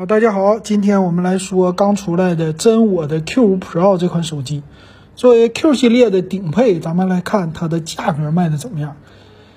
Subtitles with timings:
[0.00, 4.62] 好，大家好，今天我们来说刚出来的真我的 Q5 Pro 这款手机，
[5.14, 8.96] 作为 Q 系列的顶配，咱们来看它的价格卖的怎么样。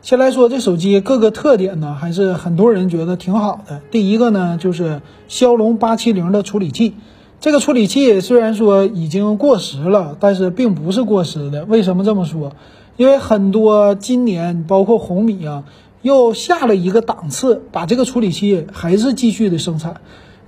[0.00, 3.82] 先来说这手机各个特点呢，还是很多人觉得挺好的。
[3.90, 6.94] 第一个呢，就是骁龙八七零的处理器，
[7.38, 11.66] 这个处理器虽然说已经过时了，但是并不是过时的。
[11.66, 12.52] 为什么这么说？
[12.96, 15.64] 因为很多今年包括红米啊，
[16.00, 20.00] 又下了一个档次，把这个处理器还是继续的生产。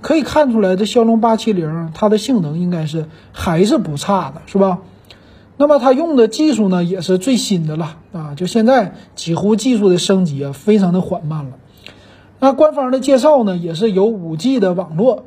[0.03, 4.79] 可以看出来，这骁龙八七零它的性能应该是还是不差的，是吧？
[5.55, 8.33] 那么它用的技术呢，也是最新的了啊！
[8.35, 11.51] 就现在几乎技术的升级啊，非常的缓慢了。
[12.39, 15.25] 那官方的介绍呢，也是有五 G 的网络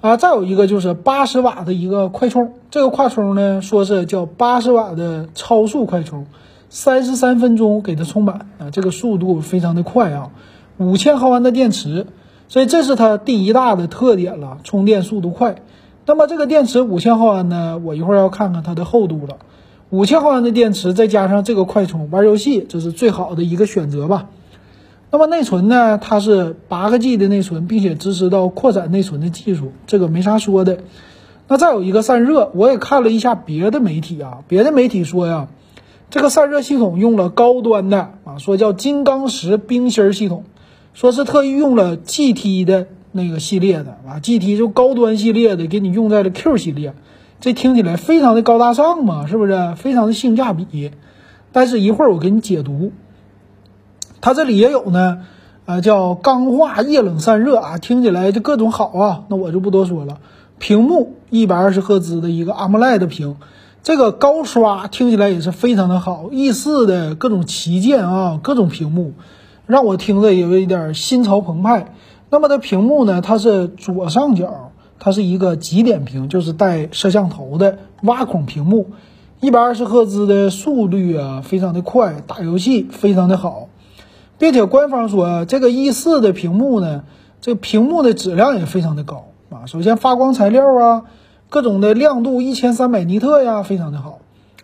[0.00, 2.54] 啊，再有一个就是八十瓦的一个快充。
[2.70, 6.26] 这个快充呢，说是叫八十瓦的超速快充，
[6.70, 10.30] 三十三分钟给它充满啊，这个速度非常的快啊！
[10.78, 12.06] 五千毫安的电池。
[12.48, 15.56] 所以这是它第一大的特点了，充电速度快。
[16.06, 17.78] 那么这个电池五千毫安呢？
[17.84, 19.36] 我一会儿要看看它的厚度了。
[19.90, 24.30] 五千毫安的电池再加上这个快充，玩游戏这是最好的一个选择吧。
[25.10, 25.98] 那么内存呢？
[25.98, 30.78] 它是八个 G 的内存，并且支持到扩展内存的技术，这个没啥说的。
[31.46, 35.48] 那再有一个散热，我也看了一下别的媒体啊，别的媒体说呀，
[36.10, 40.44] 这个散热系统用了高端的啊，说叫金刚石冰芯系统。
[40.98, 46.92] 说是特意用了 GT 的那个系列的啊，GT 就高端系列的，给你用在了 Q 系列，
[47.38, 49.76] 这听起来非常的高大上嘛，是不是？
[49.76, 50.90] 非常的性价比。
[51.52, 52.90] 但是一会儿我给你解读，
[54.20, 55.20] 它这里也有呢，
[55.66, 60.18] 啊，叫钢化液冷散热啊，听起来就各种好啊，那我就不多说了。
[60.58, 63.36] 屏幕一百二十赫兹的一个 AMOLED 屏，
[63.84, 69.12] 这个高刷听起来也是非常的好，E 四的各种旗舰啊，各种屏幕。
[69.68, 71.92] 让我听着有一点心潮澎湃。
[72.30, 73.20] 那么的屏幕呢？
[73.20, 78.86] 它是左上角，它是一个极点屏，就是带摄像头的挖孔屏幕，
[79.40, 83.68] 一百二十赫兹的速率啊，非常的快，打游戏非常的好，
[84.38, 87.04] 并且官方说这个 E 四的屏幕呢，
[87.42, 89.66] 这个屏幕的质量也非常的高啊。
[89.66, 91.04] 首先发光材料啊，
[91.50, 94.20] 各种的亮度一千三百尼特呀，非常的好。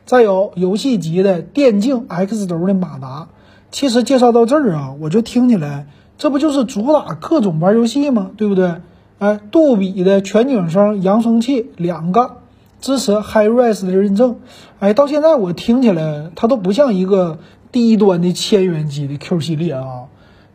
[0.06, 3.28] 再有游戏级的电竞 X 轴的马达。
[3.74, 8.30] 其实介绍到这儿啊，我就听起来，这不就是主打各种玩游戏吗？
[8.36, 8.76] 对不对？
[9.18, 12.36] 哎，杜比的全景声扬声器两个，
[12.80, 14.36] 支持 HiRes 的认证。
[14.78, 17.40] 哎，到现在我听起来，它都不像一个
[17.72, 20.04] 低端的千元机的 Q 系列啊，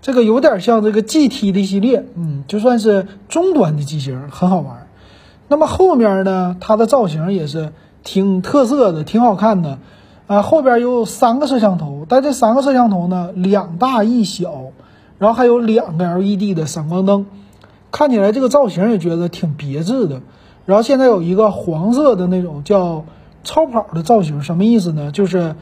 [0.01, 4.88] 这个有点像这个 GT 的系列，嗯，就算是中端的机型，很好玩。
[5.50, 7.74] 那么后面呢，它的造型也是
[8.06, 9.78] 挺特色的，挺好看的。
[10.30, 14.54] 啊，后边有三个摄像头，但这三个摄像头呢，两大一小，
[15.18, 17.26] 然后还有两个 LED 的闪光灯，
[17.92, 20.22] 看起来这个造型也觉得挺别致的。
[20.68, 23.06] 然后现在有一个黄色的那种叫
[23.44, 25.12] 超跑的造型，什么意思呢？
[25.12, 25.56] 就是，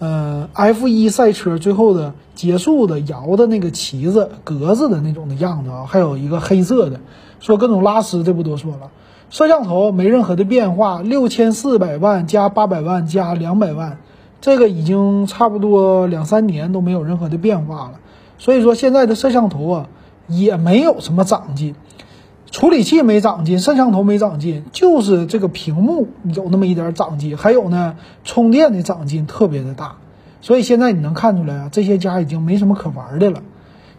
[0.00, 5.84] 呃，F1 赛车最后的结束的摇的那个旗子格子的那种的样子啊。
[5.86, 6.98] 还有一个黑色的，
[7.38, 8.90] 说各种拉丝，这不多说了。
[9.30, 13.98] 摄像头没任何的变化，六千四百万加八百万加两百万。
[14.40, 18.00] 这个已经差不多两三年都没有任何的变化了，
[18.38, 19.88] 所以说现在的摄像头啊
[20.28, 21.74] 也没有什么长进，
[22.50, 29.96] 处理器没长进，摄像头没长进，就是这个屏幕有那么一点长进，还有呢充电的长进特别的大，
[30.40, 33.42] 所以现在你能看出来啊，这些家已经没什么可玩的了。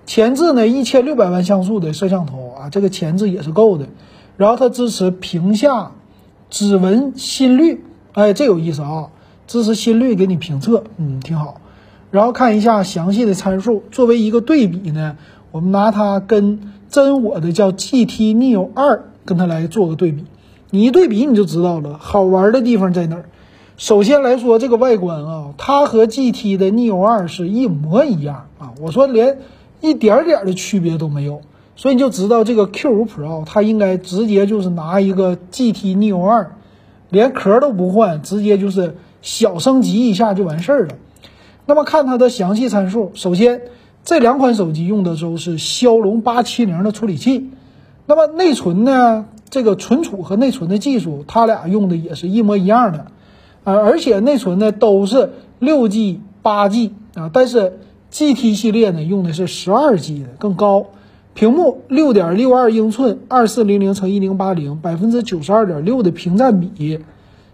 [0.05, 3.87] 前置呢一千六百万像素的摄像头啊，这个前置也是够的，
[4.37, 5.91] 然后它支持屏下
[6.49, 7.83] 指纹心率，
[8.13, 9.09] 哎，这有意思啊。
[9.49, 11.59] 支持心率给你评测，嗯，挺好。
[12.11, 15.17] 然后看一下详细的参数，作为一个对比呢，
[15.49, 20.23] 我们拿它跟真我的叫 GT Neo 二跟它来做个对比。
[20.69, 23.25] 你一对比你就知道了，好玩的地方在哪儿。
[23.75, 29.39] 首先来说这个外观啊，它和 GT 的 Neo 二是一模一样啊，我说连
[29.81, 31.41] 一点点的区别都没有，
[31.75, 36.51] 所以你就知道这个 Q5 Pro 它应该直接就是拿一个 GT Neo 二，
[37.09, 38.95] 连壳都不换，直接就是。
[39.21, 40.95] 小升级一下就完事儿了。
[41.65, 43.61] 那么看它的详细参数，首先
[44.03, 47.49] 这两款手机用的都是骁龙八七零的处理器。
[48.05, 49.25] 那么内存呢？
[49.49, 53.07] 这个存储和内存的技术，它俩用的也是一模一样的。
[53.63, 57.79] 啊，而且内存呢都是六 G、八 G 啊，但是
[58.11, 60.87] GT 系列呢用的是十二 G 的更高。
[61.33, 66.99] 屏幕六点六二英寸，二四零零乘一零八零，百分之九十二点六的屏占比。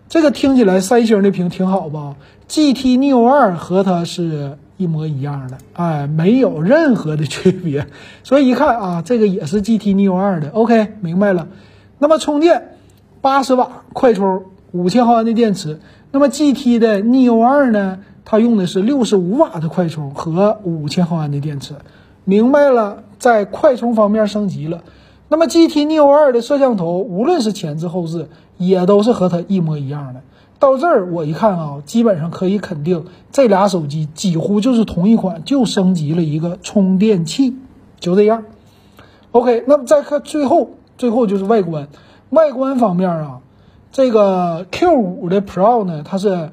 [0.07, 2.15] 这个听起来三星的屏挺好吧
[2.47, 7.87] ？GT Neo 二和它是一模一样的，哎，没有任何的区别。
[8.23, 11.47] 所以一看啊，这个也是 GT Neo 2的，OK，明白了。
[11.97, 12.77] 那么充电
[13.21, 15.79] 八十瓦快充，五千毫安的电池。
[16.11, 21.73] 那么 GT 的 Neo 2呢，它用的是六十五瓦的快充和五千毫安的电池。
[22.23, 24.83] 明白了，在快充方面升级了。
[25.27, 30.21] 那么 GT Neo 2的摄像头，无论是前置后置，也都是和它一模一样的。
[30.59, 37.55] 到这儿我一看啊，基本上可以肯定，这俩手机几乎就是同一款，就升级了一个充电器，
[37.99, 38.45] 就这样。
[39.31, 41.87] OK，那么再看最后，最后就是外观。
[42.29, 43.39] 外观方面啊，
[43.91, 46.51] 这个 Q5 的 Pro 呢，它是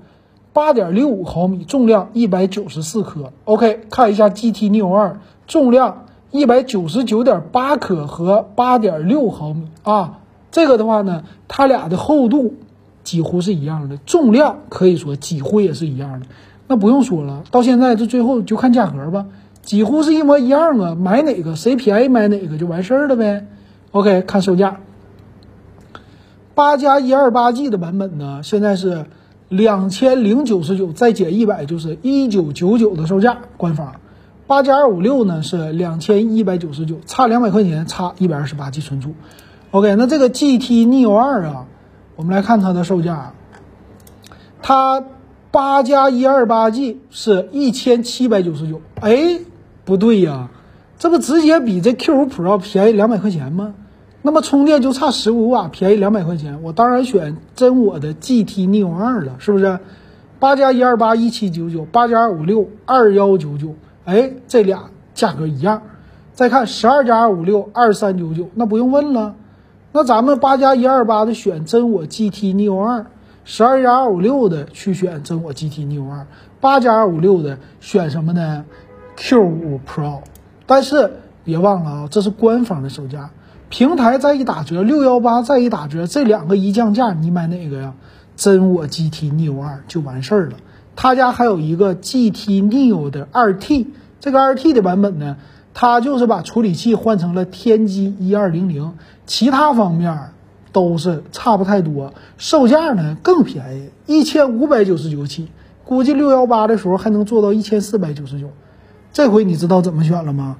[0.52, 3.32] 八点六五毫米，重量一百九十四克。
[3.44, 5.12] OK，看一下 GT Neo 2，
[5.46, 6.06] 重量。
[6.34, 10.20] 一百九十九点八克和八点六毫米啊，
[10.52, 12.54] 这个的话呢，它俩的厚度
[13.02, 16.26] 几乎是一样的，重量可以说几乎也是一样的。
[16.68, 19.26] 那不用说了，到现在这最后就看价格吧，
[19.62, 23.46] 几乎是一模一样啊，买哪个谁便宜买哪个就完事儿了呗。
[23.90, 24.80] OK，看售价，
[26.54, 29.06] 八加一二八 G 的版本呢，现在是
[29.48, 33.94] 两千零九十九，再减一百就是一九九九的售价，官方。
[34.46, 39.14] 八加二五六呢是两千一百九十九，差两百块钱，差一百二十八 G 存储。
[39.72, 41.64] OK，那这个 GT Neo 二啊，
[42.14, 43.32] 我们来看它的售价，
[44.60, 45.02] 它
[45.50, 48.82] 八加一二八 G 是一千七百九十九。
[49.00, 49.40] 哎，
[49.86, 50.50] 不对呀，
[50.98, 53.72] 这不直接比这 Q 五 Pro 便宜两百块钱吗？
[54.20, 59.78] 那么充电就差十五瓦，便宜两百块钱，我当然选真我的 GT Neo 二了，是不是？
[60.38, 63.74] 八加一二八一七九九，八加二五六二幺九九。
[64.04, 65.80] 哎，这俩价格一样。
[66.34, 69.34] 再看十二加二五六二三九九，那不用问了。
[69.92, 73.06] 那咱们八加一二八的选真我 GT Neo 二，
[73.44, 76.26] 十二加二五六的去选真我 GT Neo 二，
[76.60, 78.64] 八加二五六的选什么呢
[79.16, 80.20] ？Q 五 Pro。
[80.64, 81.12] 但是
[81.44, 83.30] 别忘了啊，这是官方的售价，
[83.68, 87.92] 平台再一打折，六幺八再一打折，这两个一降价，你买哪个呀？
[88.34, 90.56] 真我 GT Neo 二就完事儿了。
[90.96, 93.88] 他家还有一个 GT Neo 的二 T，
[94.20, 95.36] 这个二 T 的版本呢，
[95.74, 98.94] 它就是把处理器换成了天玑一二零零，
[99.26, 100.30] 其他方面
[100.72, 105.48] 都是差不太多，售价呢更便宜，一千五百九十九起，
[105.84, 108.50] 估计六幺八的时候还能做到一千四百九十九。
[109.12, 110.56] 这回你知道怎么选了吗？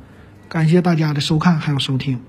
[0.48, 2.20] 感谢大家的收看还有收听。